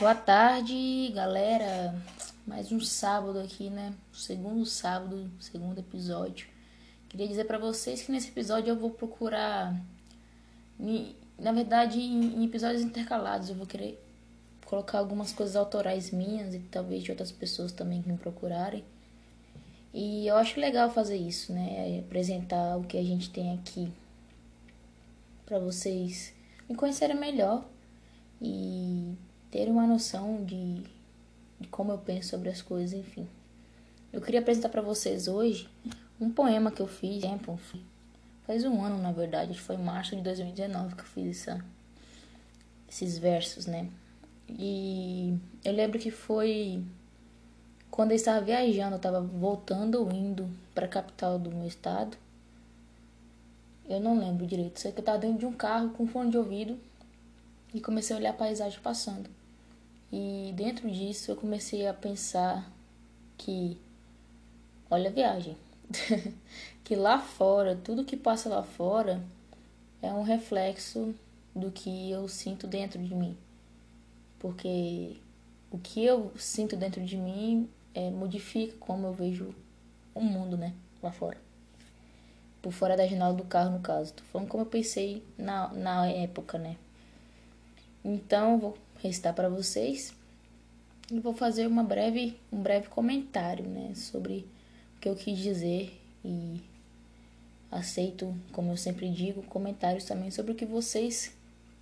Boa 0.00 0.14
tarde, 0.14 1.12
galera. 1.14 1.94
Mais 2.46 2.72
um 2.72 2.80
sábado 2.80 3.38
aqui, 3.38 3.68
né? 3.68 3.92
Segundo 4.14 4.64
sábado, 4.64 5.30
segundo 5.38 5.78
episódio. 5.78 6.46
Queria 7.06 7.28
dizer 7.28 7.44
para 7.44 7.58
vocês 7.58 8.00
que 8.00 8.10
nesse 8.10 8.28
episódio 8.28 8.70
eu 8.70 8.76
vou 8.76 8.92
procurar, 8.92 9.78
na 11.38 11.52
verdade, 11.52 12.00
em 12.00 12.42
episódios 12.42 12.80
intercalados, 12.80 13.50
eu 13.50 13.54
vou 13.54 13.66
querer 13.66 14.02
colocar 14.64 15.00
algumas 15.00 15.34
coisas 15.34 15.54
autorais 15.54 16.10
minhas 16.10 16.54
e 16.54 16.60
talvez 16.60 17.02
de 17.02 17.10
outras 17.10 17.30
pessoas 17.30 17.70
também 17.70 18.00
que 18.00 18.08
me 18.08 18.16
procurarem. 18.16 18.82
E 19.92 20.26
eu 20.26 20.36
acho 20.36 20.58
legal 20.58 20.90
fazer 20.90 21.18
isso, 21.18 21.52
né? 21.52 22.02
Apresentar 22.06 22.78
o 22.78 22.84
que 22.84 22.96
a 22.96 23.04
gente 23.04 23.28
tem 23.28 23.52
aqui 23.52 23.92
para 25.44 25.58
vocês 25.58 26.32
me 26.66 26.74
conhecerem 26.74 27.18
melhor 27.18 27.66
e 28.40 29.14
ter 29.50 29.68
uma 29.68 29.86
noção 29.86 30.44
de, 30.44 30.82
de 31.58 31.68
como 31.68 31.92
eu 31.92 31.98
penso 31.98 32.30
sobre 32.30 32.48
as 32.48 32.62
coisas, 32.62 32.98
enfim. 32.98 33.26
Eu 34.12 34.20
queria 34.20 34.40
apresentar 34.40 34.68
para 34.68 34.82
vocês 34.82 35.28
hoje 35.28 35.68
um 36.20 36.30
poema 36.30 36.70
que 36.70 36.80
eu 36.80 36.86
fiz, 36.86 37.22
tempo, 37.22 37.58
faz 38.46 38.64
um 38.64 38.84
ano 38.84 38.98
na 38.98 39.12
verdade, 39.12 39.58
foi 39.58 39.76
em 39.76 39.82
março 39.82 40.16
de 40.16 40.22
2019 40.22 40.94
que 40.94 41.02
eu 41.02 41.06
fiz 41.06 41.48
essa, 41.48 41.64
esses 42.88 43.18
versos, 43.18 43.66
né? 43.66 43.88
E 44.48 45.38
eu 45.64 45.72
lembro 45.72 45.98
que 45.98 46.10
foi 46.10 46.82
quando 47.90 48.10
eu 48.10 48.16
estava 48.16 48.40
viajando, 48.40 48.94
eu 48.94 48.96
estava 48.96 49.20
voltando 49.20 50.00
ou 50.00 50.12
indo 50.12 50.48
para 50.74 50.86
a 50.86 50.88
capital 50.88 51.38
do 51.38 51.50
meu 51.50 51.66
estado. 51.66 52.16
Eu 53.88 54.00
não 54.00 54.18
lembro 54.18 54.46
direito, 54.46 54.80
sei 54.80 54.92
que 54.92 54.98
eu 54.98 55.02
estava 55.02 55.18
dentro 55.18 55.38
de 55.38 55.46
um 55.46 55.52
carro 55.52 55.90
com 55.90 56.06
fone 56.06 56.30
de 56.30 56.38
ouvido 56.38 56.78
e 57.74 57.80
comecei 57.80 58.14
a 58.14 58.18
olhar 58.18 58.30
a 58.30 58.34
paisagem 58.34 58.80
passando. 58.80 59.28
E 60.12 60.52
dentro 60.56 60.90
disso 60.90 61.30
eu 61.30 61.36
comecei 61.36 61.86
a 61.86 61.94
pensar 61.94 62.70
que, 63.38 63.78
olha 64.90 65.08
a 65.08 65.12
viagem, 65.12 65.56
que 66.82 66.96
lá 66.96 67.18
fora, 67.20 67.76
tudo 67.76 68.04
que 68.04 68.16
passa 68.16 68.48
lá 68.48 68.62
fora 68.62 69.22
é 70.02 70.12
um 70.12 70.22
reflexo 70.22 71.14
do 71.54 71.70
que 71.70 72.10
eu 72.10 72.26
sinto 72.28 72.66
dentro 72.66 73.00
de 73.02 73.14
mim. 73.14 73.36
Porque 74.38 75.16
o 75.70 75.78
que 75.78 76.04
eu 76.04 76.32
sinto 76.36 76.76
dentro 76.76 77.04
de 77.04 77.16
mim 77.16 77.68
é, 77.94 78.10
modifica 78.10 78.74
como 78.80 79.06
eu 79.06 79.12
vejo 79.12 79.54
o 80.14 80.20
mundo, 80.20 80.56
né, 80.56 80.74
lá 81.02 81.12
fora. 81.12 81.38
Por 82.60 82.72
fora 82.72 82.96
da 82.96 83.06
janela 83.06 83.32
do 83.32 83.44
carro, 83.44 83.70
no 83.70 83.80
caso. 83.80 84.12
Tô 84.12 84.22
falando 84.24 84.48
como 84.48 84.64
eu 84.64 84.66
pensei 84.66 85.24
na, 85.38 85.68
na 85.68 86.06
época, 86.08 86.58
né. 86.58 86.76
Então, 88.04 88.58
vou 88.58 88.76
recitar 89.02 89.34
para 89.34 89.48
vocês 89.48 90.14
e 91.10 91.18
vou 91.18 91.34
fazer 91.34 91.66
uma 91.66 91.82
breve, 91.82 92.36
um 92.52 92.62
breve 92.62 92.88
comentário 92.88 93.64
né, 93.64 93.92
sobre 93.94 94.46
o 94.96 95.00
que 95.00 95.08
eu 95.08 95.16
quis 95.16 95.38
dizer 95.38 96.00
e 96.24 96.60
aceito, 97.70 98.34
como 98.52 98.72
eu 98.72 98.76
sempre 98.76 99.08
digo, 99.10 99.42
comentários 99.42 100.04
também 100.04 100.30
sobre 100.30 100.52
o 100.52 100.54
que 100.54 100.66
vocês 100.66 101.32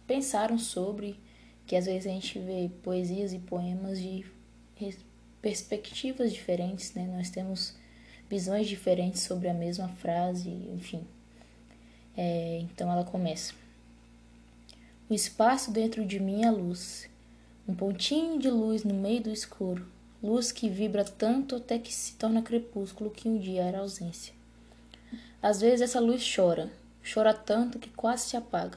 pensaram 0.06 0.58
sobre, 0.58 1.18
que 1.66 1.76
às 1.76 1.86
vezes 1.86 2.06
a 2.06 2.10
gente 2.10 2.38
vê 2.38 2.70
poesias 2.82 3.32
e 3.32 3.38
poemas 3.38 3.98
de 4.00 4.24
perspectivas 5.42 6.32
diferentes, 6.32 6.94
né? 6.94 7.06
Nós 7.14 7.30
temos 7.30 7.74
visões 8.28 8.66
diferentes 8.66 9.22
sobre 9.22 9.48
a 9.48 9.54
mesma 9.54 9.88
frase, 9.88 10.48
enfim. 10.48 11.04
É, 12.16 12.60
então 12.62 12.90
ela 12.90 13.04
começa. 13.04 13.54
O 15.10 15.14
espaço 15.14 15.70
dentro 15.70 16.04
de 16.04 16.20
mim 16.20 16.44
é 16.44 16.50
luz, 16.50 17.08
um 17.66 17.74
pontinho 17.74 18.38
de 18.38 18.50
luz 18.50 18.84
no 18.84 18.92
meio 18.92 19.22
do 19.22 19.30
escuro, 19.30 19.86
luz 20.22 20.52
que 20.52 20.68
vibra 20.68 21.02
tanto 21.02 21.56
até 21.56 21.78
que 21.78 21.94
se 21.94 22.12
torna 22.16 22.42
crepúsculo 22.42 23.10
que 23.10 23.26
um 23.26 23.38
dia 23.38 23.62
era 23.62 23.78
ausência. 23.78 24.34
Às 25.40 25.62
vezes 25.62 25.80
essa 25.80 25.98
luz 25.98 26.22
chora, 26.36 26.70
chora 27.02 27.32
tanto 27.32 27.78
que 27.78 27.88
quase 27.88 28.28
se 28.28 28.36
apaga, 28.36 28.76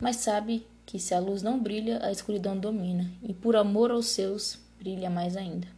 mas 0.00 0.16
sabe 0.16 0.66
que 0.84 0.98
se 0.98 1.14
a 1.14 1.20
luz 1.20 1.40
não 1.40 1.60
brilha, 1.60 2.04
a 2.04 2.10
escuridão 2.10 2.58
domina, 2.58 3.08
e 3.22 3.32
por 3.32 3.54
amor 3.54 3.92
aos 3.92 4.06
seus, 4.06 4.58
brilha 4.80 5.08
mais 5.08 5.36
ainda. 5.36 5.68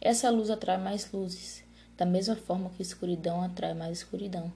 Essa 0.00 0.30
luz 0.30 0.48
atrai 0.48 0.78
mais 0.78 1.12
luzes, 1.12 1.62
da 1.98 2.06
mesma 2.06 2.34
forma 2.34 2.70
que 2.70 2.80
escuridão 2.80 3.42
atrai 3.42 3.74
mais 3.74 3.98
escuridão. 3.98 4.50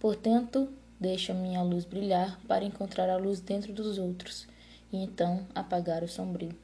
Portanto, 0.00 0.70
Deixo 1.02 1.32
a 1.32 1.34
minha 1.34 1.60
luz 1.62 1.84
brilhar 1.84 2.38
para 2.46 2.64
encontrar 2.64 3.10
a 3.10 3.16
luz 3.16 3.40
dentro 3.40 3.72
dos 3.72 3.98
outros 3.98 4.46
e 4.92 4.98
então 4.98 5.44
apagar 5.52 6.04
o 6.04 6.08
sombrio. 6.08 6.54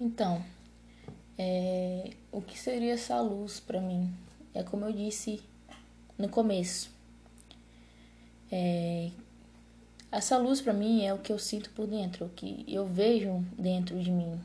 Então, 0.00 0.44
é, 1.38 2.10
o 2.32 2.42
que 2.42 2.58
seria 2.58 2.94
essa 2.94 3.20
luz 3.20 3.60
para 3.60 3.80
mim? 3.80 4.12
É 4.52 4.64
como 4.64 4.86
eu 4.86 4.92
disse 4.92 5.40
no 6.18 6.28
começo. 6.28 6.90
É, 8.50 9.12
essa 10.10 10.36
luz 10.36 10.60
para 10.60 10.72
mim 10.72 11.04
é 11.04 11.14
o 11.14 11.18
que 11.18 11.32
eu 11.32 11.38
sinto 11.38 11.70
por 11.70 11.86
dentro, 11.86 12.26
o 12.26 12.30
que 12.30 12.64
eu 12.66 12.88
vejo 12.88 13.38
dentro 13.56 14.02
de 14.02 14.10
mim. 14.10 14.36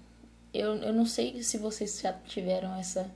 Eu, 0.53 0.75
eu 0.75 0.93
não 0.93 1.07
sei 1.07 1.41
se 1.41 1.57
vocês 1.57 1.99
já 1.99 2.13
tiveram 2.13 2.75
essa, 2.75 3.09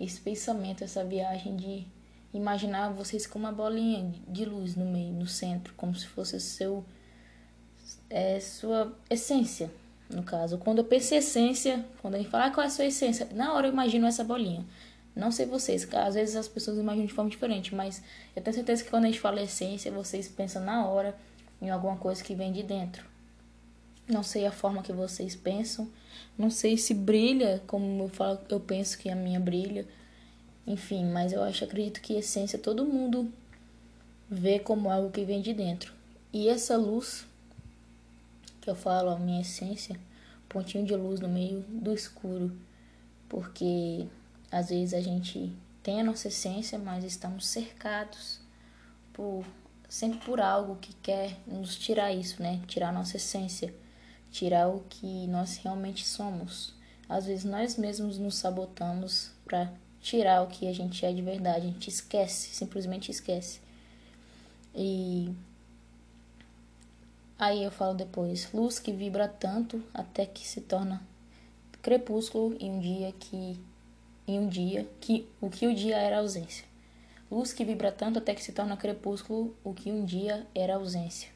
esse 0.00 0.20
pensamento, 0.20 0.82
essa 0.82 1.04
viagem 1.04 1.54
de 1.54 1.86
imaginar 2.32 2.90
vocês 2.90 3.26
com 3.26 3.38
uma 3.38 3.52
bolinha 3.52 4.12
de 4.28 4.44
luz 4.44 4.74
no 4.74 4.84
meio, 4.84 5.12
no 5.12 5.26
centro, 5.26 5.72
como 5.74 5.94
se 5.94 6.06
fosse 6.06 6.38
seu 6.40 6.84
é, 8.10 8.38
sua 8.40 8.94
essência, 9.08 9.70
no 10.10 10.22
caso. 10.22 10.58
Quando 10.58 10.78
eu 10.78 10.84
penso 10.84 11.14
em 11.14 11.18
essência, 11.18 11.84
quando 12.00 12.14
a 12.14 12.18
gente 12.18 12.30
fala 12.30 12.46
ah, 12.46 12.50
qual 12.50 12.64
é 12.64 12.66
a 12.66 12.70
sua 12.70 12.86
essência, 12.86 13.28
na 13.32 13.52
hora 13.54 13.66
eu 13.66 13.72
imagino 13.72 14.06
essa 14.06 14.24
bolinha. 14.24 14.64
Não 15.14 15.32
sei 15.32 15.46
vocês, 15.46 15.86
às 15.94 16.14
vezes 16.14 16.36
as 16.36 16.46
pessoas 16.46 16.78
imaginam 16.78 17.06
de 17.06 17.12
forma 17.12 17.30
diferente, 17.30 17.74
mas 17.74 18.02
eu 18.36 18.42
tenho 18.42 18.54
certeza 18.54 18.84
que 18.84 18.90
quando 18.90 19.04
a 19.04 19.08
gente 19.08 19.18
fala 19.18 19.42
essência, 19.42 19.90
vocês 19.90 20.28
pensam 20.28 20.62
na 20.62 20.86
hora 20.86 21.16
em 21.60 21.70
alguma 21.70 21.96
coisa 21.96 22.22
que 22.22 22.34
vem 22.34 22.52
de 22.52 22.62
dentro. 22.62 23.04
Não 24.08 24.22
sei 24.22 24.46
a 24.46 24.52
forma 24.52 24.82
que 24.82 24.92
vocês 24.92 25.34
pensam, 25.34 25.90
não 26.36 26.50
sei 26.50 26.78
se 26.78 26.94
brilha 26.94 27.62
como 27.66 28.04
eu 28.04 28.08
falo, 28.08 28.38
eu 28.48 28.60
penso 28.60 28.96
que 28.96 29.10
a 29.10 29.16
minha 29.16 29.40
brilha 29.40 29.86
enfim, 30.68 31.06
mas 31.06 31.32
eu 31.32 31.42
acho, 31.42 31.64
acredito 31.64 32.02
que 32.02 32.12
essência 32.12 32.58
todo 32.58 32.84
mundo 32.84 33.32
vê 34.30 34.58
como 34.58 34.90
algo 34.90 35.10
que 35.10 35.24
vem 35.24 35.40
de 35.40 35.54
dentro. 35.54 35.94
E 36.30 36.46
essa 36.46 36.76
luz 36.76 37.26
que 38.60 38.68
eu 38.68 38.74
falo, 38.74 39.08
a 39.08 39.18
minha 39.18 39.40
essência, 39.40 39.98
pontinho 40.46 40.84
de 40.84 40.94
luz 40.94 41.20
no 41.20 41.28
meio 41.28 41.64
do 41.68 41.94
escuro, 41.94 42.54
porque 43.30 44.06
às 44.52 44.68
vezes 44.68 44.92
a 44.92 45.00
gente 45.00 45.50
tem 45.82 46.02
a 46.02 46.04
nossa 46.04 46.28
essência, 46.28 46.78
mas 46.78 47.02
estamos 47.02 47.46
cercados 47.46 48.38
por 49.14 49.42
sempre 49.88 50.18
por 50.18 50.38
algo 50.38 50.76
que 50.76 50.92
quer 50.96 51.34
nos 51.46 51.76
tirar 51.78 52.12
isso, 52.12 52.42
né? 52.42 52.60
Tirar 52.66 52.90
a 52.90 52.92
nossa 52.92 53.16
essência, 53.16 53.74
tirar 54.30 54.68
o 54.68 54.84
que 54.90 55.26
nós 55.28 55.56
realmente 55.56 56.06
somos. 56.06 56.74
Às 57.08 57.24
vezes 57.24 57.44
nós 57.46 57.78
mesmos 57.78 58.18
nos 58.18 58.36
sabotamos 58.36 59.30
para 59.46 59.72
tirar 60.00 60.42
o 60.42 60.48
que 60.48 60.66
a 60.66 60.72
gente 60.72 61.04
é 61.04 61.12
de 61.12 61.22
verdade. 61.22 61.66
A 61.66 61.70
gente 61.70 61.88
esquece, 61.88 62.54
simplesmente 62.54 63.10
esquece. 63.10 63.60
E 64.74 65.32
aí 67.38 67.62
eu 67.62 67.70
falo 67.70 67.94
depois, 67.94 68.52
luz 68.52 68.78
que 68.78 68.92
vibra 68.92 69.28
tanto 69.28 69.82
até 69.92 70.26
que 70.26 70.46
se 70.46 70.60
torna 70.60 71.02
crepúsculo 71.82 72.56
em 72.58 72.70
um 72.70 72.80
dia 72.80 73.12
que 73.12 73.58
em 74.26 74.38
um 74.38 74.48
dia 74.48 74.86
que 75.00 75.26
o 75.40 75.48
que 75.48 75.66
o 75.66 75.74
dia 75.74 75.96
era 75.96 76.18
ausência. 76.18 76.66
Luz 77.30 77.52
que 77.52 77.64
vibra 77.64 77.92
tanto 77.92 78.18
até 78.18 78.34
que 78.34 78.42
se 78.42 78.52
torna 78.52 78.76
crepúsculo, 78.76 79.54
o 79.62 79.74
que 79.74 79.90
um 79.90 80.04
dia 80.04 80.46
era 80.54 80.76
ausência. 80.76 81.30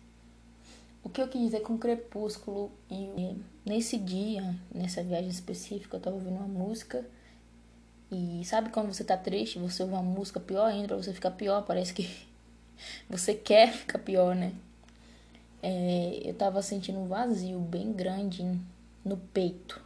O 1.05 1.09
que 1.09 1.21
eu 1.21 1.28
quis 1.28 1.41
dizer 1.41 1.61
com 1.61 1.77
crepúsculo 1.77 2.71
e 2.91 3.36
nesse 3.66 3.98
dia, 3.98 4.54
nessa 4.75 5.03
viagem 5.03 5.28
específica, 5.28 5.97
eu 5.97 5.98
estava 5.98 6.16
ouvindo 6.16 6.36
uma 6.36 6.47
música 6.47 7.04
e 8.14 8.44
sabe 8.44 8.68
quando 8.68 8.92
você 8.92 9.03
tá 9.03 9.16
triste, 9.16 9.59
você 9.59 9.82
ouve 9.82 9.94
uma 9.94 10.03
música 10.03 10.38
pior 10.38 10.66
ainda, 10.66 10.88
pra 10.88 10.97
você 10.98 11.14
ficar 11.14 11.30
pior, 11.30 11.62
parece 11.62 11.94
que 11.94 12.06
você 13.09 13.32
quer 13.32 13.72
ficar 13.72 13.98
pior, 13.98 14.36
né? 14.36 14.53
É, 15.62 16.20
eu 16.22 16.34
tava 16.34 16.60
sentindo 16.60 16.98
um 16.98 17.06
vazio 17.06 17.59
bem 17.59 17.91
grande 17.91 18.44
no 19.03 19.16
peito. 19.16 19.80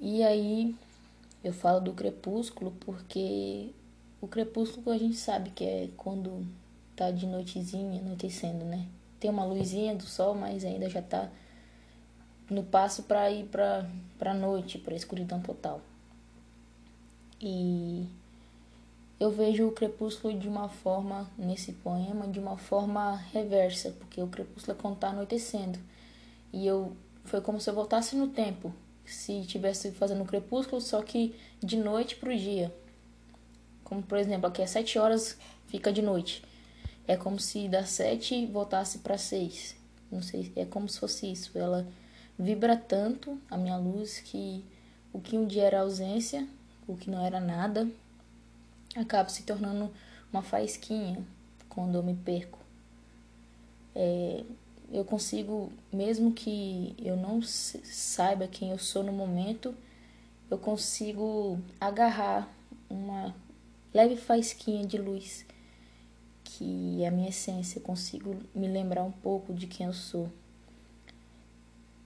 E 0.00 0.24
aí 0.24 0.74
eu 1.44 1.52
falo 1.52 1.80
do 1.80 1.92
crepúsculo 1.92 2.72
porque 2.80 3.70
o 4.20 4.26
crepúsculo 4.26 4.90
a 4.90 4.98
gente 4.98 5.16
sabe 5.16 5.50
que 5.50 5.64
é 5.64 5.88
quando 5.96 6.44
tá 6.96 7.12
de 7.12 7.26
noitezinha, 7.26 8.00
anoitecendo, 8.00 8.64
né? 8.64 8.88
Tem 9.20 9.30
uma 9.30 9.44
luzinha 9.44 9.94
do 9.94 10.04
sol, 10.04 10.34
mas 10.34 10.64
ainda 10.64 10.90
já 10.90 11.00
tá 11.00 11.30
no 12.50 12.64
passo 12.64 13.04
para 13.04 13.30
ir 13.30 13.44
pra, 13.46 13.88
pra 14.18 14.34
noite, 14.34 14.78
pra 14.78 14.96
escuridão 14.96 15.40
total. 15.40 15.80
E 17.40 18.06
eu 19.20 19.30
vejo 19.30 19.66
o 19.66 19.72
crepúsculo 19.72 20.38
de 20.38 20.48
uma 20.48 20.68
forma, 20.68 21.28
nesse 21.36 21.72
poema, 21.72 22.26
de 22.28 22.38
uma 22.38 22.56
forma 22.56 23.16
reversa, 23.32 23.90
porque 23.98 24.20
o 24.20 24.28
crepúsculo 24.28 24.76
é 24.76 24.92
está 24.92 25.08
anoitecendo. 25.08 25.78
E 26.52 26.66
eu 26.66 26.96
foi 27.24 27.40
como 27.40 27.60
se 27.60 27.68
eu 27.68 27.74
voltasse 27.74 28.16
no 28.16 28.28
tempo, 28.28 28.72
se 29.04 29.42
tivesse 29.44 29.90
fazendo 29.92 30.22
o 30.22 30.26
crepúsculo, 30.26 30.80
só 30.80 31.02
que 31.02 31.34
de 31.62 31.76
noite 31.76 32.16
pro 32.16 32.36
dia. 32.36 32.74
Como 33.84 34.02
por 34.02 34.18
exemplo, 34.18 34.46
aqui 34.46 34.62
é 34.62 34.66
sete 34.66 34.98
horas, 34.98 35.36
fica 35.66 35.92
de 35.92 36.02
noite. 36.02 36.42
É 37.06 37.16
como 37.16 37.38
se 37.38 37.68
das 37.68 37.90
sete 37.90 38.46
voltasse 38.46 38.98
para 38.98 39.18
seis. 39.18 39.76
Não 40.10 40.22
sei, 40.22 40.52
é 40.56 40.64
como 40.64 40.88
se 40.88 41.00
fosse 41.00 41.30
isso. 41.30 41.56
Ela 41.56 41.86
vibra 42.38 42.76
tanto 42.76 43.38
a 43.50 43.56
minha 43.56 43.76
luz 43.76 44.20
que 44.20 44.64
o 45.12 45.20
que 45.20 45.36
um 45.36 45.46
dia 45.46 45.64
era 45.64 45.80
ausência, 45.80 46.46
o 46.88 46.96
que 46.96 47.10
não 47.10 47.24
era 47.24 47.38
nada, 47.38 47.88
acaba 48.96 49.28
se 49.28 49.42
tornando 49.42 49.92
uma 50.32 50.42
faísquinha 50.42 51.22
quando 51.68 51.96
eu 51.96 52.02
me 52.02 52.14
perco. 52.14 52.58
É, 53.94 54.42
eu 54.90 55.04
consigo, 55.04 55.70
mesmo 55.92 56.32
que 56.32 56.94
eu 56.98 57.16
não 57.16 57.42
saiba 57.42 58.48
quem 58.48 58.70
eu 58.70 58.78
sou 58.78 59.04
no 59.04 59.12
momento, 59.12 59.74
eu 60.50 60.58
consigo 60.58 61.58
agarrar 61.78 62.48
uma 62.88 63.34
leve 63.92 64.16
faísquinha 64.16 64.86
de 64.86 64.96
luz, 64.96 65.44
que 66.42 67.02
é 67.02 67.08
a 67.08 67.10
minha 67.10 67.28
essência, 67.28 67.78
eu 67.78 67.82
consigo 67.82 68.36
me 68.54 68.66
lembrar 68.66 69.04
um 69.04 69.12
pouco 69.12 69.52
de 69.52 69.66
quem 69.66 69.86
eu 69.86 69.92
sou. 69.92 70.30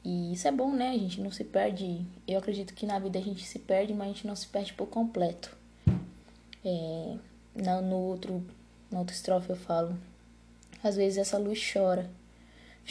E 0.05 0.33
isso 0.33 0.49
é 0.49 0.53
bom, 0.53 0.73
né? 0.73 0.91
A 0.91 0.99
gente 0.99 1.21
não 1.21 1.31
se 1.31 1.45
perde. 1.45 2.05
Eu 2.27 2.39
acredito 2.39 2.75
que 2.75 2.87
na 2.87 2.99
vida 2.99 3.19
a 3.19 3.23
gente 3.23 3.47
se 3.47 3.59
perde, 3.59 3.95
mas 3.95 4.09
a 4.09 4.13
gente 4.13 4.27
não 4.27 4.35
se 4.35 4.49
perde 4.49 4.73
por 4.73 4.89
completo. 4.89 5.57
É, 6.65 7.17
no, 7.55 7.97
outro, 7.97 8.45
na 8.91 8.99
outra 8.99 9.15
estrofe 9.15 9.51
eu 9.51 9.57
falo. 9.57 9.97
Às 10.83 10.97
vezes 10.97 11.19
essa 11.19 11.39
luz 11.39 11.61
chora. 11.73 12.11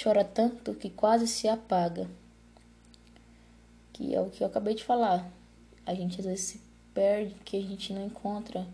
Chora 0.02 0.24
tanto 0.24 0.74
que 0.74 0.90
quase 0.90 1.28
se 1.28 1.50
apaga. 1.50 2.10
Que 3.92 4.16
é 4.16 4.22
o 4.22 4.30
que 4.30 4.42
eu 4.42 4.48
acabei 4.48 4.74
de 4.74 4.84
falar. 4.84 5.30
A 5.86 5.94
gente 5.94 6.20
às 6.22 6.26
vezes 6.26 6.46
se 6.46 6.62
perde, 6.94 7.36
que 7.44 7.58
a 7.58 7.62
gente 7.62 7.92
não 7.92 8.06
encontra 8.06 8.66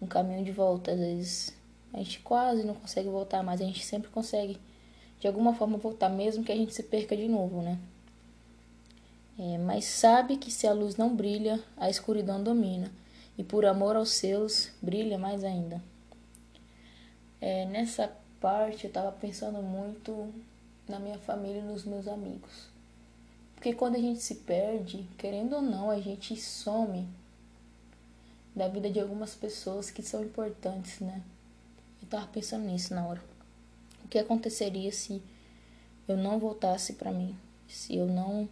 um 0.00 0.06
caminho 0.06 0.44
de 0.44 0.52
volta. 0.52 0.92
Às 0.92 0.98
vezes 0.98 1.54
a 1.94 1.98
gente 1.98 2.20
quase 2.20 2.64
não 2.64 2.74
consegue 2.74 3.08
voltar, 3.08 3.42
mas 3.42 3.62
a 3.62 3.64
gente 3.64 3.82
sempre 3.82 4.10
consegue 4.10 4.60
de 5.20 5.26
alguma 5.26 5.54
forma 5.54 5.76
voltar, 5.78 6.08
mesmo 6.08 6.44
que 6.44 6.52
a 6.52 6.56
gente 6.56 6.74
se 6.74 6.82
perca 6.82 7.16
de 7.16 7.28
novo, 7.28 7.62
né? 7.62 7.78
É, 9.38 9.58
mas 9.58 9.84
sabe 9.84 10.36
que 10.36 10.50
se 10.50 10.66
a 10.66 10.72
luz 10.72 10.96
não 10.96 11.14
brilha, 11.14 11.62
a 11.76 11.88
escuridão 11.88 12.42
domina, 12.42 12.90
e 13.36 13.44
por 13.44 13.64
amor 13.64 13.94
aos 13.94 14.10
seus, 14.10 14.70
brilha 14.82 15.16
mais 15.16 15.44
ainda. 15.44 15.80
É, 17.40 17.64
nessa 17.66 18.12
parte 18.40 18.84
eu 18.84 18.88
estava 18.88 19.12
pensando 19.12 19.62
muito 19.62 20.32
na 20.88 20.98
minha 20.98 21.18
família 21.18 21.60
e 21.60 21.64
nos 21.64 21.84
meus 21.84 22.08
amigos. 22.08 22.68
Porque 23.54 23.72
quando 23.72 23.96
a 23.96 24.00
gente 24.00 24.20
se 24.20 24.36
perde, 24.36 25.06
querendo 25.16 25.56
ou 25.56 25.62
não, 25.62 25.90
a 25.90 26.00
gente 26.00 26.36
some 26.36 27.08
da 28.54 28.66
vida 28.66 28.90
de 28.90 28.98
algumas 28.98 29.34
pessoas 29.36 29.90
que 29.90 30.02
são 30.02 30.22
importantes, 30.22 30.98
né? 30.98 31.22
Eu 32.02 32.08
tava 32.08 32.26
pensando 32.26 32.64
nisso 32.64 32.92
na 32.92 33.06
hora. 33.06 33.22
O 34.08 34.10
que 34.10 34.18
aconteceria 34.18 34.90
se 34.90 35.20
eu 36.08 36.16
não 36.16 36.38
voltasse 36.38 36.94
para 36.94 37.12
mim? 37.12 37.36
Se 37.68 37.94
eu 37.94 38.06
não 38.06 38.48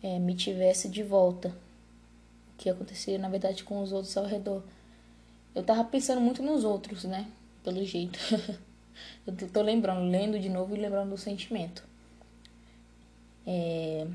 é, 0.00 0.16
me 0.20 0.32
tivesse 0.32 0.88
de 0.88 1.02
volta? 1.02 1.48
O 1.48 2.56
que 2.56 2.70
aconteceria, 2.70 3.18
na 3.18 3.28
verdade, 3.28 3.64
com 3.64 3.82
os 3.82 3.90
outros 3.90 4.16
ao 4.16 4.24
redor? 4.24 4.62
Eu 5.56 5.64
tava 5.64 5.82
pensando 5.82 6.20
muito 6.20 6.40
nos 6.40 6.62
outros, 6.62 7.02
né? 7.02 7.28
Pelo 7.64 7.84
jeito. 7.84 8.16
eu 9.26 9.34
tô 9.52 9.60
lembrando, 9.60 10.08
lendo 10.08 10.38
de 10.38 10.48
novo 10.48 10.76
e 10.76 10.78
lembrando 10.78 11.10
do 11.10 11.18
sentimento. 11.18 11.82
É... 13.44 14.06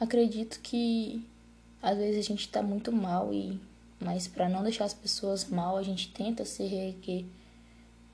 Acredito 0.00 0.58
que 0.60 1.22
às 1.82 1.98
vezes 1.98 2.24
a 2.24 2.26
gente 2.26 2.48
tá 2.48 2.62
muito 2.62 2.90
mal 2.90 3.30
e 3.30 3.60
mas 4.00 4.26
para 4.26 4.48
não 4.48 4.62
deixar 4.62 4.86
as 4.86 4.94
pessoas 4.94 5.44
mal, 5.44 5.76
a 5.76 5.82
gente 5.82 6.10
tenta 6.14 6.46
se 6.46 6.64
reerguer 6.64 7.26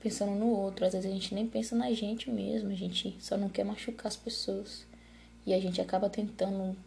pensando 0.05 0.33
no 0.33 0.51
outro. 0.51 0.85
Às 0.85 0.93
vezes 0.93 1.09
a 1.09 1.13
gente 1.13 1.33
nem 1.33 1.47
pensa 1.47 1.75
na 1.75 1.91
gente 1.91 2.29
mesmo, 2.29 2.69
a 2.69 2.75
gente 2.75 3.17
só 3.19 3.35
não 3.35 3.49
quer 3.49 3.63
machucar 3.63 4.05
as 4.05 4.15
pessoas. 4.15 4.85
E 5.47 5.51
a 5.51 5.59
gente 5.59 5.81
acaba 5.81 6.07
tentando 6.11 6.77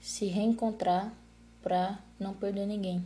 se 0.00 0.26
reencontrar 0.26 1.12
para 1.60 1.98
não 2.18 2.32
perder 2.34 2.66
ninguém. 2.66 3.04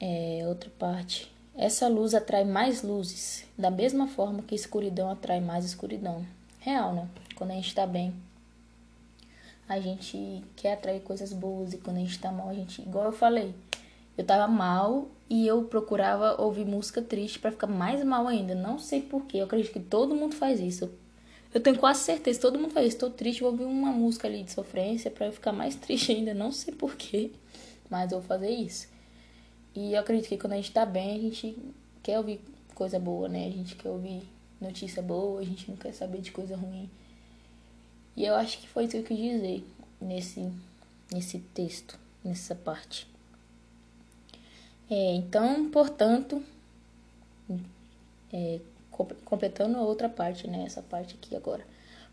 É, 0.00 0.42
outra 0.46 0.70
parte. 0.78 1.30
Essa 1.54 1.88
luz 1.88 2.14
atrai 2.14 2.44
mais 2.44 2.82
luzes, 2.82 3.44
da 3.58 3.70
mesma 3.70 4.08
forma 4.08 4.42
que 4.42 4.54
escuridão 4.54 5.10
atrai 5.10 5.40
mais 5.40 5.66
escuridão. 5.66 6.24
Real, 6.58 6.94
né? 6.94 7.06
Quando 7.34 7.50
a 7.50 7.54
gente 7.54 7.74
tá 7.74 7.86
bem, 7.86 8.14
a 9.68 9.78
gente 9.78 10.42
quer 10.56 10.72
atrair 10.72 11.02
coisas 11.02 11.34
boas 11.34 11.74
e 11.74 11.78
quando 11.78 11.98
a 11.98 12.00
gente 12.00 12.18
tá 12.18 12.32
mal, 12.32 12.48
a 12.48 12.54
gente, 12.54 12.80
igual 12.80 13.04
eu 13.04 13.12
falei, 13.12 13.54
eu 14.16 14.24
tava 14.24 14.46
mal 14.46 15.08
e 15.28 15.46
eu 15.46 15.64
procurava 15.64 16.40
ouvir 16.40 16.66
música 16.66 17.00
triste 17.00 17.38
para 17.38 17.50
ficar 17.50 17.66
mais 17.66 18.04
mal 18.04 18.28
ainda. 18.28 18.54
Não 18.54 18.78
sei 18.78 19.00
porquê, 19.00 19.38
eu 19.38 19.44
acredito 19.44 19.72
que 19.72 19.80
todo 19.80 20.14
mundo 20.14 20.34
faz 20.34 20.60
isso. 20.60 20.90
Eu 21.54 21.60
tenho 21.60 21.78
quase 21.78 22.00
certeza, 22.00 22.40
todo 22.40 22.58
mundo 22.58 22.72
faz 22.72 22.88
isso. 22.88 22.98
Tô 22.98 23.10
triste, 23.10 23.40
vou 23.40 23.50
ouvir 23.50 23.64
uma 23.64 23.92
música 23.92 24.28
ali 24.28 24.42
de 24.42 24.52
sofrência 24.52 25.10
para 25.10 25.26
eu 25.26 25.32
ficar 25.32 25.52
mais 25.52 25.74
triste 25.76 26.12
ainda. 26.12 26.34
Não 26.34 26.52
sei 26.52 26.74
porquê, 26.74 27.30
mas 27.88 28.12
eu 28.12 28.20
vou 28.20 28.28
fazer 28.28 28.50
isso. 28.50 28.88
E 29.74 29.94
eu 29.94 30.00
acredito 30.00 30.28
que 30.28 30.36
quando 30.36 30.52
a 30.52 30.56
gente 30.56 30.72
tá 30.72 30.84
bem, 30.84 31.16
a 31.16 31.20
gente 31.20 31.56
quer 32.02 32.18
ouvir 32.18 32.40
coisa 32.74 32.98
boa, 32.98 33.28
né? 33.28 33.46
A 33.46 33.50
gente 33.50 33.74
quer 33.76 33.88
ouvir 33.88 34.22
notícia 34.60 35.02
boa, 35.02 35.40
a 35.40 35.44
gente 35.44 35.70
não 35.70 35.76
quer 35.76 35.92
saber 35.92 36.20
de 36.20 36.30
coisa 36.30 36.56
ruim. 36.56 36.90
E 38.16 38.24
eu 38.24 38.34
acho 38.34 38.58
que 38.58 38.68
foi 38.68 38.84
isso 38.84 38.92
que 38.92 38.98
eu 38.98 39.04
quis 39.04 39.18
dizer 39.18 39.64
nesse, 40.00 40.50
nesse 41.10 41.38
texto, 41.38 41.98
nessa 42.22 42.54
parte. 42.54 43.11
É, 44.94 45.14
então, 45.14 45.70
portanto, 45.70 46.42
é, 48.30 48.60
completando 49.24 49.78
a 49.78 49.80
outra 49.80 50.06
parte, 50.06 50.46
né? 50.46 50.64
Essa 50.66 50.82
parte 50.82 51.14
aqui 51.14 51.34
agora. 51.34 51.66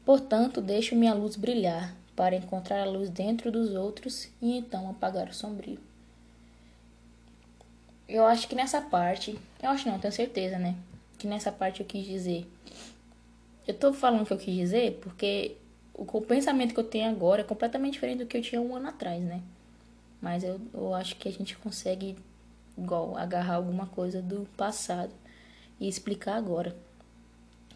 Portanto, 0.06 0.62
deixo 0.62 0.96
minha 0.96 1.14
luz 1.14 1.36
brilhar 1.36 1.94
para 2.16 2.38
encontrar 2.38 2.80
a 2.84 2.90
luz 2.90 3.10
dentro 3.10 3.52
dos 3.52 3.76
outros 3.76 4.30
e 4.42 4.58
então 4.58 4.90
apagar 4.90 5.28
o 5.28 5.34
sombrio. 5.34 5.78
Eu 8.08 8.26
acho 8.26 8.48
que 8.48 8.56
nessa 8.56 8.80
parte, 8.80 9.38
eu 9.62 9.70
acho 9.72 9.90
não, 9.90 10.00
tenho 10.00 10.14
certeza, 10.14 10.58
né? 10.58 10.74
Que 11.18 11.28
nessa 11.28 11.52
parte 11.52 11.82
eu 11.82 11.86
quis 11.86 12.06
dizer. 12.06 12.48
Eu 13.68 13.74
tô 13.74 13.92
falando 13.92 14.22
o 14.22 14.26
que 14.26 14.32
eu 14.32 14.38
quis 14.38 14.56
dizer 14.56 15.00
porque 15.02 15.58
o, 15.94 16.04
o 16.04 16.22
pensamento 16.22 16.74
que 16.74 16.80
eu 16.80 16.86
tenho 16.86 17.10
agora 17.10 17.42
é 17.42 17.44
completamente 17.44 17.96
diferente 17.96 18.20
do 18.20 18.26
que 18.26 18.38
eu 18.38 18.42
tinha 18.42 18.62
um 18.62 18.74
ano 18.74 18.88
atrás, 18.88 19.22
né? 19.22 19.42
Mas 20.22 20.46
eu, 20.46 20.62
eu 20.74 20.94
acho 20.94 21.18
que 21.18 21.28
a 21.28 21.32
gente 21.32 21.58
consegue 21.58 22.16
igual 22.80 23.18
agarrar 23.18 23.56
alguma 23.56 23.86
coisa 23.88 24.22
do 24.22 24.48
passado 24.58 25.14
e 25.80 25.88
explicar 25.88 26.36
agora. 26.36 26.76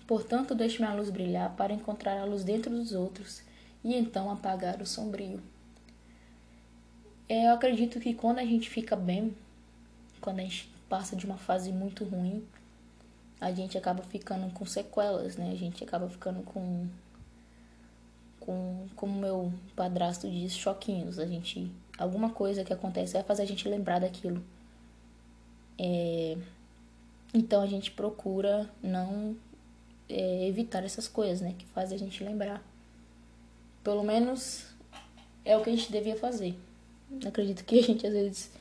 Portanto, 0.08 0.54
deixe 0.54 0.80
minha 0.80 0.94
luz 0.94 1.10
brilhar 1.10 1.56
para 1.56 1.74
encontrar 1.74 2.20
a 2.20 2.26
luz 2.26 2.44
dentro 2.44 2.72
dos 2.72 2.92
outros 2.92 3.42
e 3.84 3.96
então 3.96 4.32
apagar 4.32 4.82
o 4.82 4.86
sombrio. 4.86 5.42
É, 7.28 7.48
eu 7.48 7.54
acredito 7.54 8.00
que 8.00 8.14
quando 8.14 8.40
a 8.40 8.46
gente 8.46 8.70
fica 8.70 8.96
bem, 8.96 9.36
quando 10.20 10.40
a 10.40 10.44
gente 10.44 10.70
passa 10.90 11.16
de 11.16 11.26
uma 11.26 11.38
fase 11.38 11.72
muito 11.72 12.04
ruim, 12.04 12.46
a 13.40 13.52
gente 13.52 13.78
acaba 13.78 14.04
ficando 14.04 14.52
com 14.54 14.66
sequelas, 14.66 15.36
né? 15.36 15.52
A 15.52 15.56
gente 15.56 15.84
acaba 15.84 16.08
ficando 16.10 16.44
com 16.44 16.88
com 18.40 18.88
como 18.96 19.18
meu 19.20 19.54
padrasto 19.76 20.30
diz, 20.30 20.54
choquinhos. 20.54 21.18
A 21.18 21.26
gente 21.26 21.72
alguma 21.98 22.30
coisa 22.30 22.64
que 22.64 22.74
acontece 22.74 23.14
vai 23.14 23.24
fazer 23.24 23.44
a 23.44 23.48
gente 23.48 23.68
lembrar 23.68 24.00
daquilo. 24.00 24.44
É, 25.78 26.38
então 27.34 27.62
a 27.62 27.68
gente 27.68 27.92
procura 27.92 28.70
não 28.82 29.36
é, 30.08 30.48
evitar 30.48 30.84
essas 30.84 31.08
coisas, 31.08 31.42
né? 31.42 31.56
Que 31.58 31.66
faz 31.68 31.92
a 31.92 31.98
gente 31.98 32.24
lembrar. 32.24 32.64
Pelo 33.84 34.04
menos 34.04 34.68
é 35.44 35.58
o 35.58 35.64
que 35.64 35.70
a 35.70 35.76
gente 35.76 35.92
devia 35.92 36.16
fazer. 36.16 36.56
Acredito 37.26 37.64
que 37.66 37.80
a 37.80 37.84
gente 37.84 38.06
às 38.06 38.14
vezes 38.14 38.52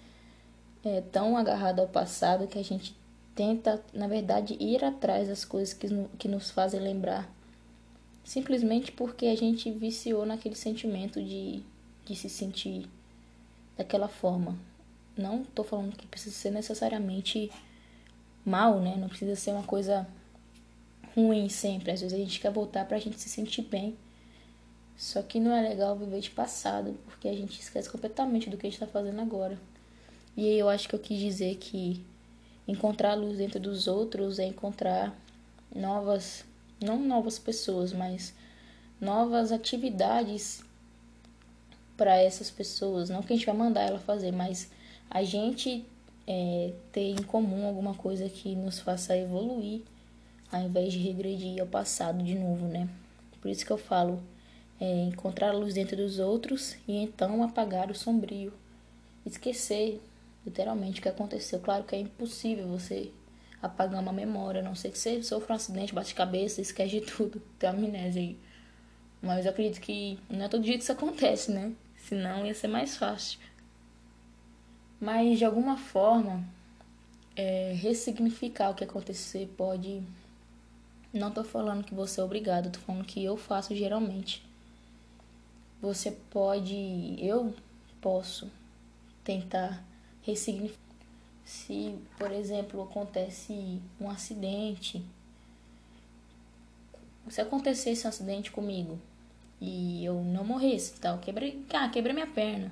é 0.84 1.00
tão 1.00 1.36
agarrado 1.36 1.80
ao 1.80 1.88
passado 1.88 2.46
que 2.46 2.58
a 2.58 2.64
gente 2.64 2.96
tenta, 3.34 3.82
na 3.92 4.08
verdade, 4.08 4.56
ir 4.60 4.84
atrás 4.84 5.28
das 5.28 5.44
coisas 5.44 5.72
que, 5.72 5.88
que 6.18 6.28
nos 6.28 6.50
fazem 6.50 6.80
lembrar. 6.80 7.30
Simplesmente 8.24 8.92
porque 8.92 9.26
a 9.26 9.36
gente 9.36 9.70
viciou 9.70 10.24
naquele 10.24 10.54
sentimento 10.54 11.22
de, 11.22 11.62
de 12.04 12.16
se 12.16 12.28
sentir 12.28 12.88
daquela 13.76 14.08
forma. 14.08 14.56
Não 15.16 15.44
tô 15.44 15.62
falando 15.62 15.96
que 15.96 16.06
precisa 16.06 16.34
ser 16.34 16.50
necessariamente 16.50 17.50
mal, 18.44 18.80
né? 18.80 18.96
Não 18.96 19.08
precisa 19.08 19.36
ser 19.36 19.50
uma 19.52 19.62
coisa 19.62 20.06
ruim 21.14 21.48
sempre. 21.48 21.90
Às 21.90 22.00
vezes 22.00 22.14
a 22.14 22.20
gente 22.20 22.40
quer 22.40 22.50
voltar 22.50 22.86
pra 22.86 22.98
gente 22.98 23.20
se 23.20 23.28
sentir 23.28 23.62
bem. 23.62 23.96
Só 24.96 25.22
que 25.22 25.40
não 25.40 25.52
é 25.52 25.68
legal 25.68 25.96
viver 25.96 26.20
de 26.20 26.30
passado, 26.30 26.96
porque 27.04 27.28
a 27.28 27.34
gente 27.34 27.60
esquece 27.60 27.90
completamente 27.90 28.48
do 28.48 28.56
que 28.56 28.66
a 28.66 28.70
gente 28.70 28.78
tá 28.78 28.86
fazendo 28.86 29.20
agora. 29.20 29.58
E 30.36 30.46
aí 30.46 30.58
eu 30.58 30.68
acho 30.68 30.88
que 30.88 30.94
eu 30.94 30.98
quis 30.98 31.18
dizer 31.18 31.56
que 31.56 32.04
encontrar 32.66 33.12
a 33.12 33.14
luz 33.14 33.38
dentro 33.38 33.58
dos 33.58 33.86
outros 33.86 34.38
é 34.38 34.44
encontrar 34.44 35.14
novas, 35.74 36.44
não 36.80 36.98
novas 36.98 37.38
pessoas, 37.38 37.92
mas 37.92 38.34
novas 39.00 39.50
atividades 39.50 40.62
para 41.96 42.16
essas 42.16 42.50
pessoas. 42.50 43.10
Não 43.10 43.22
que 43.22 43.32
a 43.32 43.36
gente 43.36 43.46
vai 43.46 43.56
mandar 43.56 43.82
ela 43.82 43.98
fazer, 43.98 44.32
mas 44.32 44.70
a 45.12 45.22
gente 45.22 45.84
é, 46.26 46.72
ter 46.90 47.10
em 47.10 47.22
comum 47.22 47.66
alguma 47.66 47.94
coisa 47.94 48.30
que 48.30 48.56
nos 48.56 48.80
faça 48.80 49.14
evoluir, 49.14 49.82
ao 50.50 50.62
invés 50.62 50.94
de 50.94 50.98
regredir 50.98 51.60
ao 51.60 51.66
passado 51.66 52.24
de 52.24 52.34
novo, 52.34 52.66
né? 52.66 52.88
Por 53.38 53.50
isso 53.50 53.66
que 53.66 53.70
eu 53.70 53.76
falo, 53.76 54.22
é, 54.80 55.04
encontrar 55.04 55.50
a 55.50 55.52
luz 55.52 55.74
dentro 55.74 55.98
dos 55.98 56.18
outros 56.18 56.76
e 56.88 56.96
então 56.96 57.42
apagar 57.42 57.90
o 57.90 57.94
sombrio. 57.94 58.54
Esquecer, 59.26 60.00
literalmente, 60.46 60.98
o 60.98 61.02
que 61.02 61.10
aconteceu. 61.10 61.60
Claro 61.60 61.84
que 61.84 61.94
é 61.94 61.98
impossível 62.00 62.66
você 62.66 63.10
apagar 63.60 64.00
uma 64.00 64.14
memória, 64.14 64.62
a 64.62 64.64
não 64.64 64.74
ser 64.74 64.90
que 64.92 64.98
você 64.98 65.22
sofra 65.22 65.52
um 65.52 65.56
acidente, 65.56 65.94
bate 65.94 66.14
cabeça, 66.14 66.62
esquece 66.62 67.00
de 67.00 67.06
tudo, 67.06 67.42
tem 67.58 67.68
amnésia 67.68 68.22
aí. 68.22 68.38
Mas 69.20 69.44
eu 69.44 69.50
acredito 69.50 69.78
que 69.78 70.18
não 70.30 70.46
é 70.46 70.48
todo 70.48 70.64
dia 70.64 70.78
que 70.78 70.82
isso 70.82 70.90
acontece, 70.90 71.52
né? 71.52 71.72
Senão 71.98 72.46
ia 72.46 72.54
ser 72.54 72.68
mais 72.68 72.96
fácil. 72.96 73.38
Mas 75.02 75.36
de 75.36 75.44
alguma 75.44 75.76
forma, 75.76 76.44
é, 77.34 77.72
ressignificar 77.72 78.70
o 78.70 78.74
que 78.76 78.84
acontecer 78.84 79.52
pode. 79.56 80.00
Não 81.12 81.32
tô 81.32 81.42
falando 81.42 81.82
que 81.82 81.92
você 81.92 82.20
é 82.20 82.24
obrigado, 82.24 82.70
tô 82.70 82.78
falando 82.78 83.04
que 83.04 83.24
eu 83.24 83.36
faço 83.36 83.74
geralmente. 83.74 84.46
Você 85.80 86.12
pode. 86.30 87.16
Eu 87.18 87.52
posso 88.00 88.48
tentar 89.24 89.82
ressignificar. 90.22 90.78
Se, 91.44 91.98
por 92.16 92.30
exemplo, 92.30 92.80
acontece 92.80 93.82
um 94.00 94.08
acidente. 94.08 95.04
Se 97.28 97.40
acontecesse 97.40 98.06
um 98.06 98.08
acidente 98.08 98.52
comigo 98.52 99.00
e 99.60 100.04
eu 100.04 100.22
não 100.22 100.44
morresse 100.44 100.92
tal, 101.00 101.18
quebrei, 101.18 101.64
ah, 101.72 101.88
quebrei 101.88 102.14
minha 102.14 102.28
perna. 102.28 102.70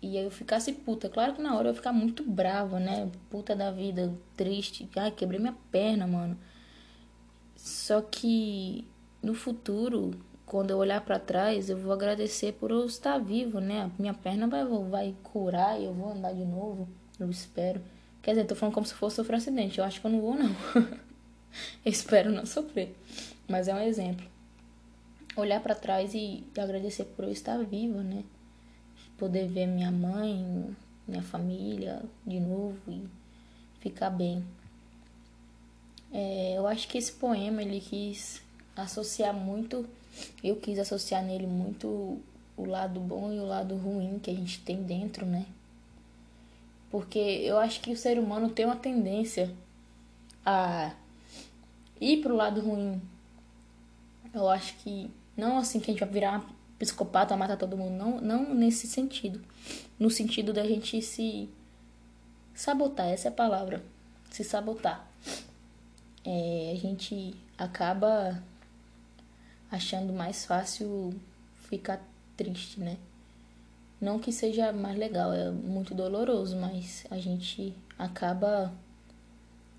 E 0.00 0.16
eu 0.16 0.30
ficasse 0.30 0.72
puta, 0.72 1.08
claro 1.08 1.34
que 1.34 1.42
na 1.42 1.56
hora 1.56 1.68
eu 1.68 1.72
ia 1.72 1.76
ficar 1.76 1.92
muito 1.92 2.22
brava, 2.22 2.78
né? 2.78 3.10
Puta 3.28 3.56
da 3.56 3.70
vida, 3.70 4.14
triste. 4.36 4.88
Ai, 4.96 5.10
quebrei 5.10 5.40
minha 5.40 5.56
perna, 5.72 6.06
mano. 6.06 6.38
Só 7.56 8.00
que 8.00 8.86
no 9.20 9.34
futuro, 9.34 10.12
quando 10.46 10.70
eu 10.70 10.78
olhar 10.78 11.00
para 11.00 11.18
trás, 11.18 11.68
eu 11.68 11.76
vou 11.76 11.92
agradecer 11.92 12.52
por 12.52 12.70
eu 12.70 12.86
estar 12.86 13.18
vivo, 13.18 13.60
né? 13.60 13.90
Minha 13.98 14.14
perna 14.14 14.46
vai, 14.46 14.64
vai 14.64 15.14
curar 15.22 15.80
e 15.80 15.84
eu 15.84 15.92
vou 15.92 16.12
andar 16.12 16.32
de 16.32 16.44
novo, 16.44 16.88
eu 17.18 17.28
espero. 17.28 17.80
Quer 18.22 18.32
dizer, 18.32 18.46
tô 18.46 18.54
falando 18.54 18.74
como 18.74 18.86
se 18.86 18.94
fosse 18.94 19.16
sofrer 19.16 19.34
um 19.34 19.38
acidente. 19.38 19.78
Eu 19.78 19.84
acho 19.84 20.00
que 20.00 20.06
eu 20.06 20.10
não 20.10 20.20
vou, 20.20 20.34
não. 20.34 20.54
espero 21.84 22.30
não 22.30 22.46
sofrer. 22.46 22.96
Mas 23.48 23.66
é 23.66 23.74
um 23.74 23.80
exemplo. 23.80 24.26
Olhar 25.36 25.60
para 25.60 25.74
trás 25.74 26.14
e 26.14 26.44
agradecer 26.56 27.04
por 27.04 27.24
eu 27.24 27.30
estar 27.30 27.58
viva, 27.64 28.02
né? 28.02 28.24
Poder 29.18 29.48
ver 29.48 29.66
minha 29.66 29.90
mãe, 29.90 30.74
minha 31.06 31.22
família 31.22 32.02
de 32.26 32.40
novo 32.40 32.78
e 32.88 33.06
ficar 33.80 34.10
bem. 34.10 34.44
É, 36.12 36.54
eu 36.56 36.66
acho 36.66 36.88
que 36.88 36.96
esse 36.96 37.12
poema 37.12 37.60
ele 37.60 37.80
quis 37.80 38.40
associar 38.74 39.34
muito 39.34 39.86
eu 40.42 40.56
quis 40.56 40.78
associar 40.78 41.22
nele 41.22 41.46
muito 41.46 42.18
o 42.56 42.64
lado 42.64 43.00
bom 43.00 43.32
e 43.32 43.38
o 43.38 43.46
lado 43.46 43.76
ruim 43.76 44.18
que 44.18 44.30
a 44.30 44.34
gente 44.34 44.60
tem 44.60 44.82
dentro, 44.82 45.24
né? 45.24 45.46
Porque 46.90 47.18
eu 47.18 47.58
acho 47.58 47.80
que 47.80 47.92
o 47.92 47.96
ser 47.96 48.18
humano 48.18 48.48
tem 48.48 48.64
uma 48.64 48.76
tendência 48.76 49.54
a 50.44 50.94
ir 52.00 52.22
pro 52.22 52.34
lado 52.34 52.60
ruim. 52.60 53.00
Eu 54.32 54.48
acho 54.48 54.74
que 54.78 55.10
não 55.36 55.58
assim 55.58 55.78
que 55.78 55.90
a 55.90 55.94
gente 55.94 56.00
vai 56.00 56.08
virar 56.08 56.57
psicopata, 56.78 57.36
matar 57.36 57.56
todo 57.56 57.76
mundo, 57.76 57.96
não, 57.96 58.20
não 58.20 58.54
nesse 58.54 58.86
sentido. 58.86 59.40
No 59.98 60.10
sentido 60.10 60.52
da 60.52 60.64
gente 60.64 61.02
se 61.02 61.48
sabotar, 62.54 63.08
essa 63.08 63.28
é 63.28 63.30
a 63.30 63.34
palavra, 63.34 63.82
se 64.30 64.44
sabotar. 64.44 65.06
É, 66.24 66.72
a 66.74 66.78
gente 66.78 67.34
acaba 67.56 68.42
achando 69.70 70.12
mais 70.12 70.44
fácil 70.44 71.14
ficar 71.68 72.00
triste, 72.36 72.80
né? 72.80 72.96
Não 74.00 74.18
que 74.18 74.30
seja 74.30 74.72
mais 74.72 74.96
legal, 74.96 75.32
é 75.32 75.50
muito 75.50 75.94
doloroso, 75.94 76.56
mas 76.56 77.04
a 77.10 77.18
gente 77.18 77.74
acaba 77.98 78.72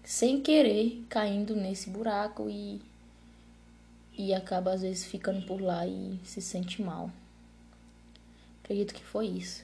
sem 0.04 0.42
querer 0.42 1.06
caindo 1.08 1.56
nesse 1.56 1.90
buraco 1.90 2.50
e 2.50 2.82
e 4.20 4.34
acaba 4.34 4.74
às 4.74 4.82
vezes 4.82 5.06
ficando 5.06 5.46
por 5.46 5.62
lá 5.62 5.88
e 5.88 6.20
se 6.26 6.42
sente 6.42 6.82
mal. 6.82 7.10
Acredito 8.62 8.94
que 8.94 9.02
foi 9.02 9.28
isso. 9.28 9.64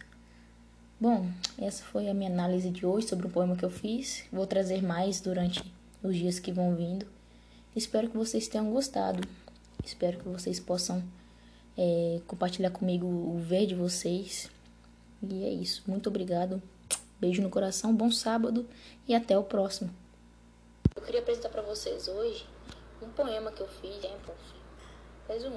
Bom, 0.98 1.30
essa 1.58 1.84
foi 1.84 2.08
a 2.08 2.14
minha 2.14 2.32
análise 2.32 2.70
de 2.70 2.86
hoje 2.86 3.06
sobre 3.06 3.28
o 3.28 3.30
poema 3.30 3.58
que 3.58 3.66
eu 3.66 3.70
fiz. 3.70 4.24
Vou 4.32 4.48
trazer 4.48 4.82
mais 4.82 5.20
durante 5.20 5.62
os 6.02 6.16
dias 6.16 6.40
que 6.40 6.54
vão 6.54 6.74
vindo. 6.74 7.06
Espero 7.76 8.10
que 8.10 8.16
vocês 8.16 8.48
tenham 8.48 8.72
gostado. 8.72 9.28
Espero 9.84 10.20
que 10.20 10.30
vocês 10.30 10.58
possam 10.58 11.04
é, 11.78 12.22
compartilhar 12.26 12.72
comigo 12.72 13.06
o 13.06 13.38
ver 13.38 13.68
de 13.68 13.76
vocês. 13.76 14.50
E 15.22 15.44
é 15.44 15.50
isso. 15.50 15.84
Muito 15.86 16.08
obrigado. 16.08 16.64
Beijo 17.20 17.42
no 17.42 17.50
coração, 17.50 17.94
bom 17.94 18.10
sábado 18.10 18.66
e 19.06 19.14
até 19.14 19.38
o 19.38 19.44
próximo. 19.44 19.94
Eu 20.96 21.02
queria 21.02 21.20
apresentar 21.20 21.50
para 21.50 21.62
vocês 21.62 22.08
hoje 22.08 22.55
um 23.06 23.12
poema 23.12 23.52
que 23.52 23.62
eu 23.62 23.68
fiz, 23.68 24.04
é, 24.04 24.18
fez 25.28 25.46
um 25.46 25.54